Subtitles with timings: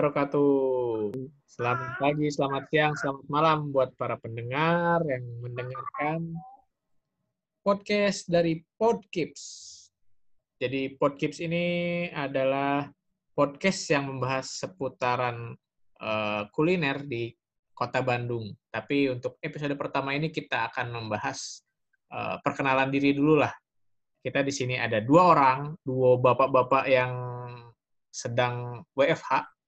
[0.00, 1.12] wabarakatuh.
[1.44, 6.40] Selamat pagi, selamat siang, selamat malam buat para pendengar yang mendengarkan
[7.60, 9.44] podcast dari Podkips.
[10.56, 11.66] Jadi Podkips ini
[12.16, 12.88] adalah
[13.36, 15.52] podcast yang membahas seputaran
[16.00, 17.36] uh, kuliner di
[17.76, 18.56] Kota Bandung.
[18.72, 21.60] Tapi untuk episode pertama ini kita akan membahas
[22.08, 23.52] uh, perkenalan diri dulu lah.
[24.24, 27.12] Kita di sini ada dua orang, dua bapak-bapak yang
[28.08, 29.59] sedang WFH.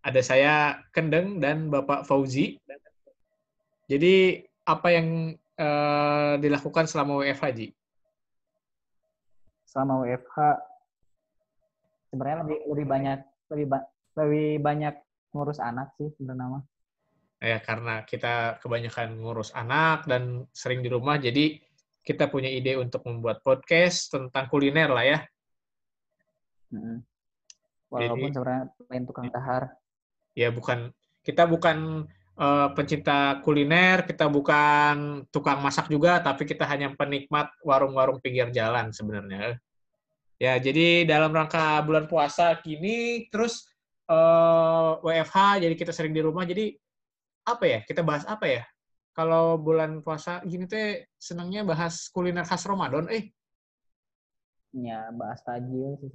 [0.00, 0.54] Ada saya
[0.96, 2.56] Kendeng dan Bapak Fauzi.
[3.84, 7.68] Jadi apa yang uh, dilakukan selama WFH, Ji?
[9.68, 10.36] Selama WFH
[12.10, 13.18] sebenarnya lebih lebih banyak
[13.52, 13.78] lebih ba
[14.18, 14.94] lebih banyak
[15.36, 16.64] ngurus anak sih sebenarnya.
[17.40, 21.56] Ya karena kita kebanyakan ngurus anak dan sering di rumah, jadi
[22.04, 25.18] kita punya ide untuk membuat podcast tentang kuliner lah ya.
[26.72, 26.96] Mm -hmm.
[27.90, 29.79] Walaupun Jadi, sebenarnya lain tukang dahar.
[30.34, 32.08] Ya bukan kita bukan
[32.40, 38.88] uh, pencinta kuliner, kita bukan tukang masak juga, tapi kita hanya penikmat warung-warung pinggir jalan
[38.90, 39.60] sebenarnya.
[40.40, 43.68] Ya, jadi dalam rangka bulan puasa kini terus
[44.08, 46.48] uh, eh, WFH jadi kita sering di rumah.
[46.48, 46.72] Jadi
[47.44, 47.78] apa ya?
[47.84, 48.64] Kita bahas apa ya?
[49.12, 53.28] Kalau bulan puasa gini teh senangnya bahas kuliner khas Ramadan eh.
[54.72, 56.08] Ya, bahas tajil sih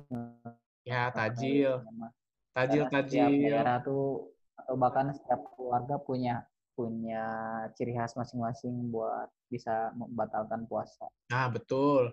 [0.90, 1.86] Ya, tajil.
[1.86, 2.25] Tajil,
[2.56, 2.88] tajil.
[2.88, 7.24] Setiap daerah tuh atau bahkan setiap keluarga punya punya
[7.76, 11.08] ciri khas masing-masing buat bisa membatalkan puasa.
[11.32, 12.12] Nah, betul.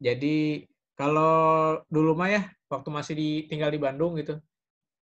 [0.00, 0.64] Jadi
[0.96, 4.36] kalau dulu mah ya waktu masih di, tinggal di Bandung gitu.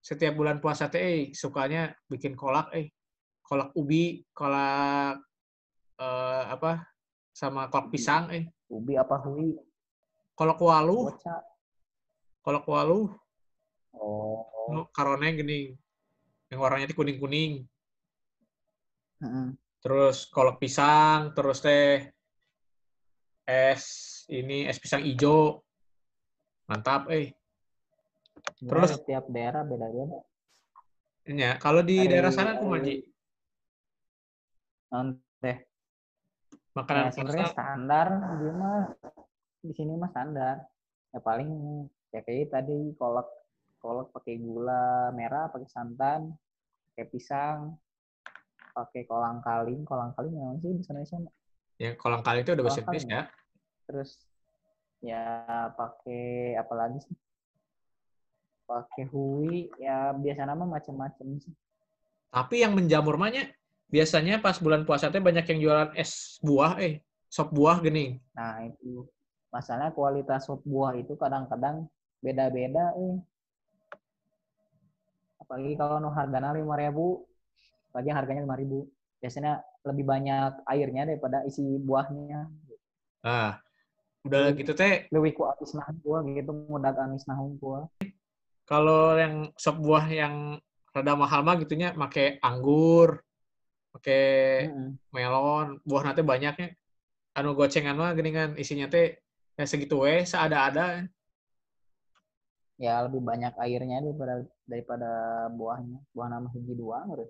[0.03, 2.91] Setiap bulan puasa teh eh, sukanya bikin kolak eh.
[3.43, 5.19] Kolak ubi, kolak
[5.99, 6.87] eh, apa?
[7.33, 8.45] sama kolak pisang eh.
[8.69, 9.57] Ubi apa hui?
[10.35, 11.09] Kolak walu.
[12.43, 13.09] Kolak walu
[14.03, 14.41] oh
[14.71, 15.73] no, karone gini.
[16.47, 17.53] Yang warnanya itu kuning kuning
[19.83, 22.07] terus kolak pisang terus teh
[23.43, 23.83] es
[24.31, 25.59] ini es pisang hijau
[26.67, 27.35] mantap eh.
[28.63, 30.19] Terus setiap daerah beda beda
[31.27, 33.03] ya kalau di hari, daerah sana aku maji?
[35.43, 35.57] Teh.
[36.73, 38.07] Makanan ya, sebenarnya standar
[38.39, 38.79] di mah
[39.63, 40.63] di sini mah standar.
[41.11, 41.49] Ya paling
[42.15, 43.27] ya kayak tadi kolak
[43.83, 46.31] kolak pakai gula merah pakai santan
[46.95, 47.75] pakai pisang
[48.73, 49.83] pakai kolang kaling.
[49.83, 51.19] Kolang kaling yang sih di Indonesia
[51.77, 53.27] ya kolang kaling itu udah bahasa Inggris ya.
[53.83, 54.11] terus
[55.03, 55.23] ya
[55.75, 57.15] pakai apa lagi sih?
[58.63, 61.53] Pakai hui ya biasa nama macam-macam sih.
[62.31, 63.51] Tapi yang menjamur mahnya
[63.91, 68.17] biasanya pas bulan puasa teh banyak yang jualan es buah eh sop buah gini.
[68.33, 69.05] Nah itu.
[69.53, 71.85] Masalahnya kualitas sop buah itu kadang-kadang
[72.23, 73.21] beda-beda eh
[75.53, 77.21] apalagi kalau no harganya lima ribu
[77.93, 78.89] lagi harganya lima ribu.
[79.21, 82.49] Biasanya lebih banyak airnya daripada isi buahnya.
[83.21, 83.61] Ah
[84.23, 85.03] udah gitu teh.
[85.11, 87.91] lebih ku amis nah buah gitu mudah amis nah buah
[88.63, 90.63] kalau yang sop buah yang
[90.95, 93.19] rada mahal mah gitunya make anggur
[93.91, 94.89] pakai mm -hmm.
[95.11, 96.71] melon buah nanti banyaknya
[97.35, 99.19] anu gocengan mah geningan isinya teh
[99.59, 101.05] ya segitu weh seada-ada.
[102.81, 105.99] Ya lebih banyak airnya daripada daripada buahnya.
[106.15, 107.29] Buah nama hiji dua menurut.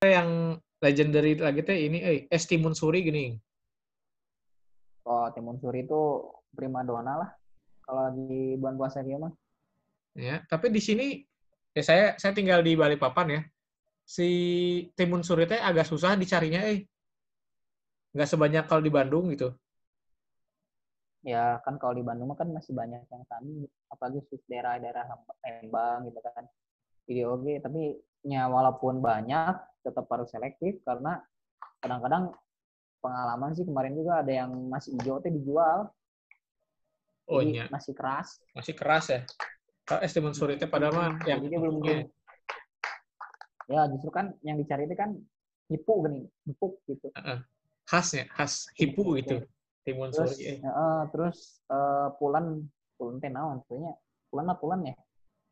[0.00, 3.36] Yang legendary lagi teh ini eh es timun suri gini.
[5.04, 6.00] Oh timun suri itu
[6.56, 7.30] prima dona lah.
[7.84, 9.32] Kalau lagi bulan puasa dia mah.
[10.16, 11.20] Ya tapi di sini
[11.76, 13.42] ya saya saya tinggal di Balikpapan ya.
[14.08, 14.28] Si
[14.96, 16.88] timun suri teh agak susah dicarinya eh.
[18.16, 19.52] Nggak sebanyak kalau di Bandung gitu.
[21.20, 25.04] Ya kan kalau di Bandung kan masih banyak yang kami apalagi daerah-daerah
[25.44, 26.48] Lembang gitu kan
[27.10, 31.18] video oke tapi ya walaupun banyak tetap harus selektif karena
[31.82, 32.30] kadang-kadang
[33.02, 35.88] pengalaman sih kemarin juga ada yang masih hijau teh dijual.
[37.30, 37.66] Oh iya.
[37.72, 38.38] masih keras.
[38.52, 39.20] Masih keras ya?
[39.88, 42.06] Kalau es timun suri teh pada mah yang jadi belum okay.
[43.70, 45.14] ya justru kan yang dicari itu kan
[45.70, 47.10] hipu gini hipu gitu.
[47.14, 47.38] Uh -uh.
[47.90, 49.42] khasnya khas hipu gitu.
[49.80, 52.68] timun terus, suri uh, terus uh, pulan
[53.00, 53.64] pulan teh naon?
[54.28, 54.94] Pulan lah pulan ya?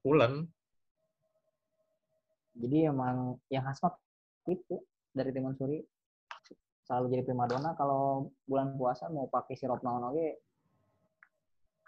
[0.04, 0.46] Pulan
[2.58, 3.94] jadi emang yang khas mah
[4.50, 4.82] itu
[5.14, 5.78] dari timun suri.
[6.84, 10.28] Selalu jadi primadona kalau bulan puasa mau pakai sirup naon oke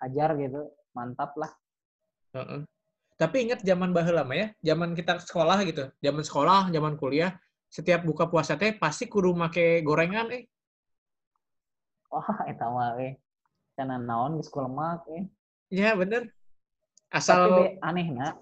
[0.00, 1.52] hajar gitu mantap lah.
[2.30, 2.62] Uh -uh.
[3.18, 7.34] tapi ingat zaman baheula lama ya zaman kita sekolah gitu zaman sekolah zaman kuliah
[7.66, 10.46] setiap buka puasa teh pasti kudu make gorengan eh.
[12.10, 13.18] Wah eta mah eh.
[13.78, 15.24] Karena naon geus lemak eh.
[15.70, 16.34] Iya bener.
[17.10, 18.34] Asal Tapi aneh nak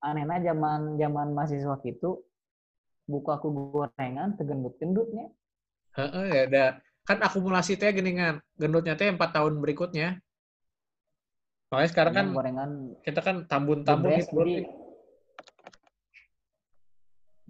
[0.00, 2.24] anehnya zaman zaman mahasiswa gitu
[3.04, 5.28] buka aku gorengan tegendut-gendutnya.
[5.98, 6.64] Heeh, ya ada
[7.02, 10.22] kan akumulasi teh geningan gendutnya teh empat tahun berikutnya.
[11.70, 12.70] Makanya sekarang kan gorengan
[13.02, 14.38] kita kan tambun-tambun Bebes, gitu.
[14.38, 14.54] jadi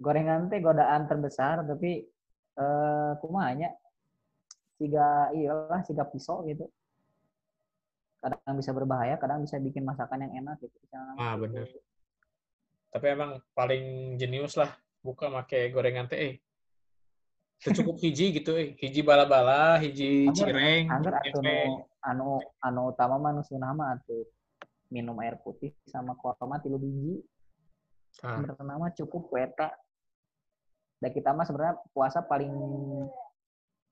[0.01, 2.09] gorengan teh godaan terbesar tapi
[2.57, 3.69] eh kumanya
[4.81, 6.65] tiga iyalah tiga pisau gitu
[8.21, 10.77] kadang bisa berbahaya kadang bisa bikin masakan yang enak gitu
[11.17, 11.69] Ah, bener.
[12.91, 16.19] Tapi emang paling jenius lah buka make gorengan teh.
[16.19, 16.33] Eh.
[17.71, 18.75] Cukup hiji gitu eh.
[18.75, 21.55] Hiji bala-bala, hiji cireng, angger atuh tempe.
[21.65, 22.29] nu anu
[22.59, 24.27] anu utama mah nu sunah mah atuh
[24.91, 27.23] minum air putih sama kurma tilu biji
[28.19, 28.43] Ah,
[28.91, 29.71] cukup weta
[30.99, 32.53] dan kita mah sebenarnya puasa paling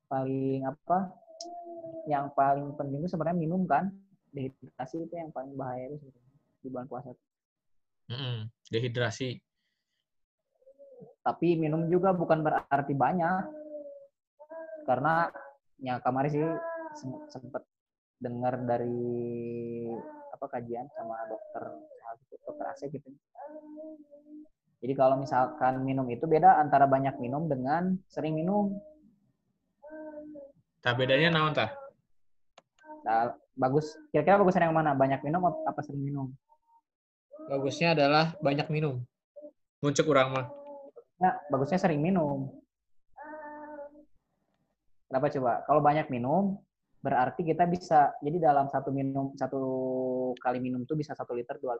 [0.05, 1.09] paling apa
[2.05, 3.89] yang paling penting itu sebenarnya minum kan
[4.35, 6.05] dehidrasi itu yang paling bahaya itu
[6.61, 7.15] di bulan puasa
[8.11, 9.41] mm-mm, dehidrasi.
[11.29, 13.43] tapi minum juga bukan berarti banyak.
[14.89, 15.29] Karena
[15.77, 16.41] ya kemarin sih
[16.97, 17.63] sem- sempet
[18.19, 18.97] dengar dari
[20.33, 21.63] apa kajian sama dokter
[22.43, 23.13] dokter Asep gitu.
[24.79, 28.73] Jadi kalau misalkan minum itu beda antara banyak minum dengan sering minum.
[30.79, 31.75] Tah bedanya naon tah?
[33.03, 33.91] Nah, bagus.
[34.15, 34.95] Kira-kira bagusan yang mana?
[34.95, 36.31] Banyak minum apa sering minum
[37.49, 39.01] Bagusnya adalah banyak minum.
[39.81, 40.47] Muncul urang mah.
[41.19, 42.47] ya bagusnya sering minum
[45.11, 46.55] kenapa coba kalau banyak minum
[47.03, 49.61] berarti kita bisa jadi dalam satu minum satu
[50.39, 51.75] kali minum tuh bisa satu liter dua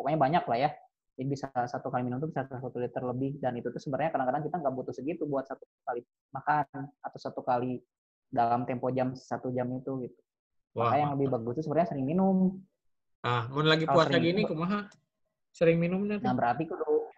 [0.00, 0.70] pokoknya banyak lah ya
[1.16, 4.48] jadi bisa satu kali minum tuh bisa satu liter lebih dan itu tuh sebenarnya kadang-kadang
[4.48, 6.00] kita nggak butuh segitu buat satu kali
[6.32, 6.66] makan
[7.04, 7.84] atau satu kali
[8.32, 10.20] dalam tempo jam satu jam itu gitu
[10.70, 10.86] Wah.
[10.86, 12.62] Makanya yang lebih bagus itu sebenarnya sering minum
[13.20, 14.88] Ah, mun lagi Kalau puasa gini kumaha?
[15.52, 16.38] Sering minumnya Nah teh.
[16.38, 17.10] berarti kudu,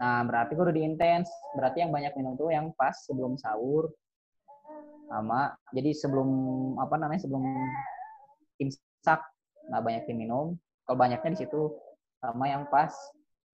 [0.00, 1.28] nah berarti kudu diintens.
[1.52, 3.92] Berarti yang banyak minum tuh yang pas sebelum sahur,
[5.10, 6.28] sama jadi sebelum
[6.80, 7.44] apa namanya sebelum
[8.62, 9.20] imsak,
[9.68, 10.56] nah banyakin minum.
[10.88, 11.76] Kalau banyaknya di situ
[12.20, 12.92] sama yang pas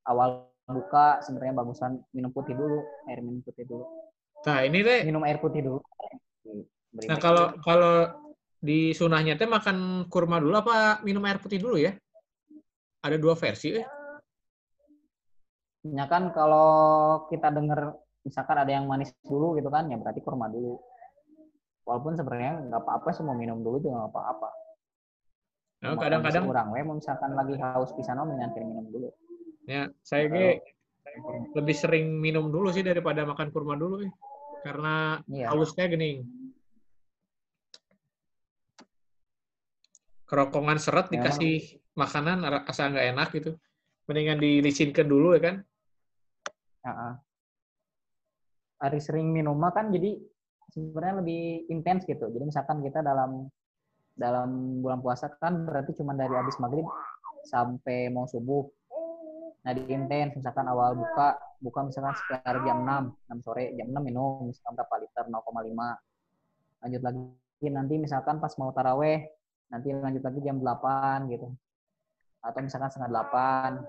[0.07, 3.83] awal buka sebenarnya bagusan minum putih dulu, air minum putih dulu,
[4.41, 5.79] Nah, ini teh minum air putih dulu.
[6.95, 7.95] Beri Nah, kalau kalau
[8.61, 11.97] di sunahnya teh makan kurma dulu apa minum air putih dulu ya?
[13.01, 13.87] Ada dua versi eh.
[15.89, 20.53] Ya kan kalau kita dengar misalkan ada yang manis dulu gitu kan, ya berarti kurma
[20.53, 20.77] dulu.
[21.89, 24.49] Walaupun sebenarnya nggak apa-apa sih mau minum dulu juga nggak apa-apa.
[25.81, 29.09] Nah, kadang-kadang kondisi urang we misalkan lagi haus pisan mendingan minum dulu.
[29.65, 30.61] ya saya ge
[31.57, 34.13] lebih sering minum dulu sih daripada makan kurma dulu eh.
[34.61, 35.49] Karena Iya.
[35.49, 36.29] halusnya gening.
[40.31, 43.51] Kerokongan seret Ya, dikasih makanan asa nggak enak gitu.
[44.07, 45.57] Mendingan dilicinkan dulu ya kan?
[46.87, 47.13] Heeh.
[48.79, 50.15] Hari sering minum kan jadi
[50.71, 52.31] sebenarnya lebih intens gitu.
[52.31, 53.51] Jadi misalkan kita dalam
[54.15, 56.87] dalam bulan puasa kan berarti cuma dari habis maghrib
[57.51, 58.71] sampai mau subuh.
[59.67, 63.99] Nah di intens misalkan awal buka buka misalkan sekitar jam 6, 6 sore jam 6
[64.01, 69.29] minum misalkan berapa liter 0,5 lanjut lagi nanti misalkan pas mau taraweh
[69.71, 71.47] nanti lanjut lagi jam 8 gitu.
[72.43, 73.81] Atau misalkan setengah 8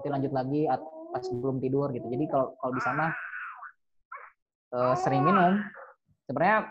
[0.00, 2.06] nanti lanjut lagi at- pas belum tidur gitu.
[2.06, 3.10] Jadi kalau kalau di sana
[4.70, 5.58] eh, sering minum.
[6.30, 6.70] Sebenarnya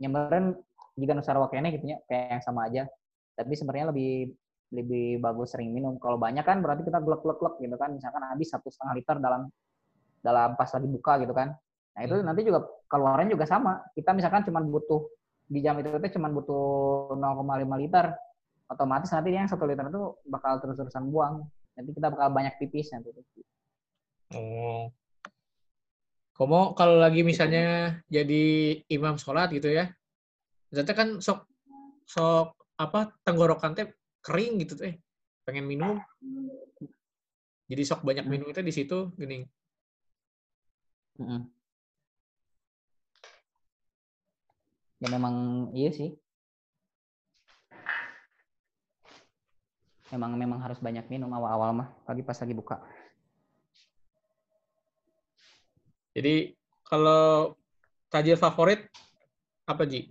[0.00, 0.56] nyemberin
[0.96, 2.88] jika nusarawa kene gitu ya kayak yang sama aja.
[3.36, 4.32] Tapi sebenarnya lebih
[4.72, 6.00] lebih bagus sering minum.
[6.00, 7.92] Kalau banyak kan berarti kita glek glek glek gitu kan.
[7.92, 9.52] Misalkan habis satu setengah liter dalam
[10.24, 11.52] dalam pas lagi buka gitu kan.
[11.96, 12.26] Nah itu Hmm.
[12.26, 13.84] nanti juga keluarannya juga sama.
[13.92, 15.04] Kita misalkan cuma butuh
[15.46, 18.10] di jam itu itu cuma butuh 0,5 liter
[18.66, 21.46] otomatis nanti yang satu liter itu bakal terus-terusan buang
[21.78, 23.14] nanti kita bakal banyak pipis nanti
[24.34, 24.90] Oh.
[26.34, 29.88] Komo kalau lagi misalnya jadi imam sholat gitu ya,
[30.68, 31.48] ternyata kan sok
[32.04, 33.88] sok apa tenggorokan teh
[34.20, 35.00] kering gitu teh,
[35.48, 35.96] pengen minum.
[37.70, 39.48] Jadi sok banyak minum itu di situ gini.
[41.16, 41.55] Mm-mm.
[44.96, 46.16] Ya memang iya sih.
[50.14, 52.78] Memang memang harus banyak minum awal-awal mah, pagi pas lagi buka.
[56.14, 56.54] Jadi
[56.86, 57.52] kalau
[58.08, 58.86] tajil favorit
[59.66, 60.08] apa Ji?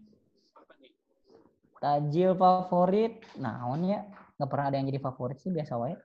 [1.79, 4.03] Tajil favorit, nah ya
[4.35, 5.95] nggak pernah ada yang jadi favorit sih biasa wae.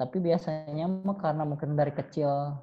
[0.00, 2.56] Tapi biasanya mah karena mungkin dari kecil,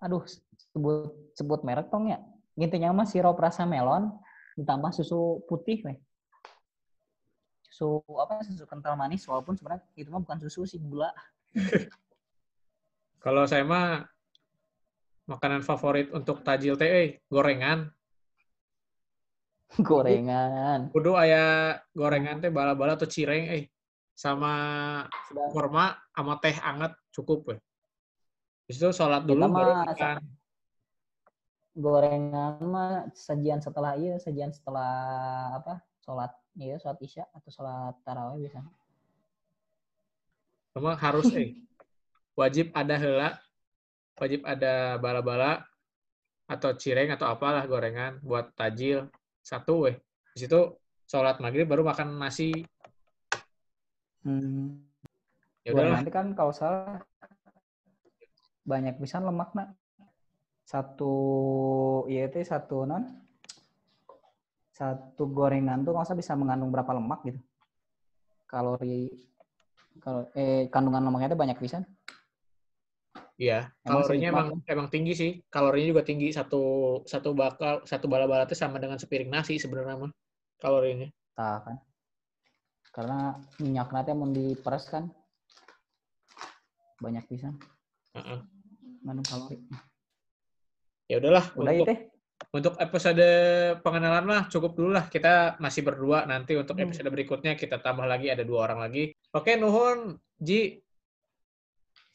[0.00, 0.24] aduh
[0.72, 2.18] sebut sebut merek dong ya.
[2.56, 4.12] Intinya mah sirup rasa melon
[4.56, 5.98] ditambah susu putih weh.
[7.64, 11.08] Susu apa susu kental manis walaupun sebenarnya itu mah bukan susu sih gula.
[13.24, 14.04] Kalau saya mah
[15.30, 17.88] makanan favorit untuk tajil teh eh, gorengan.
[19.88, 20.92] Gorengan.
[20.92, 23.72] Kudu aya gorengan teh bala-bala atau cireng eh
[24.12, 24.52] sama
[25.32, 27.56] Sudah kurma sama teh anget cukup.
[27.56, 30.41] Habis itu sholat dulu Kita baru makan.
[31.72, 34.92] Gorengan mah sajian setelah iya, sajian setelah
[35.56, 35.80] apa?
[36.04, 38.72] Sholat iya, sholat isya atau sholat tarawih biasanya.
[40.72, 41.56] Cuma harus eh
[42.36, 43.28] wajib ada hela,
[44.16, 45.64] wajib ada bala-bala
[46.48, 49.08] atau cireng atau apalah gorengan buat tajil
[49.40, 49.96] satu weh.
[50.36, 50.76] Di situ
[51.08, 52.52] sholat maghrib baru makan nasi.
[54.24, 54.80] Hmm.
[55.62, 57.00] Ya nanti kan kalau salah
[58.66, 59.74] banyak pisan lemak nak.
[60.72, 61.14] Satu
[62.08, 63.04] iya itu satu non
[64.72, 67.40] satu gorengan tuh nggak usah bisa mengandung berapa lemak gitu.
[68.48, 69.12] Kalori
[70.00, 71.84] kalau eh kandungan lemaknya itu banyak pisan.
[73.36, 75.30] Iya, kalorinya emang emang tinggi sih.
[75.52, 76.62] Kalorinya juga tinggi satu
[77.04, 80.12] satu bakal satu bala-bala itu sama dengan sepiring nasi sebenarnya mah
[80.56, 81.12] kalorinya.
[81.36, 81.76] Tah kan.
[82.92, 85.12] Karena minyak nanti mau diperes kan
[86.96, 87.60] banyak pisan
[88.16, 88.40] Heeh.
[89.04, 89.58] mengandung kalori.
[91.12, 92.08] Ya udahlah Udah untuk
[92.52, 93.28] untuk episode
[93.84, 95.12] pengenalan mah cukup dulu lah.
[95.12, 96.88] Kita masih berdua nanti untuk Hmm.
[96.88, 99.12] episode berikutnya kita tambah lagi ada dua orang lagi.
[99.36, 100.80] Oke, nuhun Ji.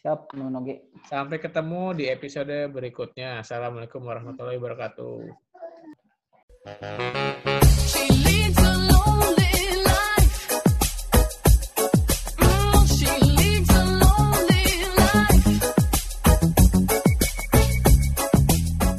[0.01, 0.89] Siap nunoge.
[1.06, 3.46] Sampai ketemu di episode berikutnya.
[3.46, 5.22] Assalamualaikum warahmatullahi wabarakatuh.